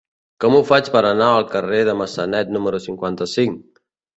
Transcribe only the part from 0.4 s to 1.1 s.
Com ho faig per